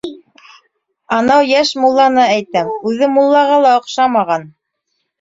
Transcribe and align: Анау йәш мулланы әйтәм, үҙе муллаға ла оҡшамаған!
Анау 1.17 1.45
йәш 1.51 1.75
мулланы 1.85 2.25
әйтәм, 2.39 2.75
үҙе 2.93 3.13
муллаға 3.21 3.63
ла 3.69 3.79
оҡшамаған! 3.85 4.53